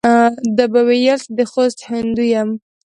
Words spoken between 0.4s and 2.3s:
ده به ویل زه د خوست هندو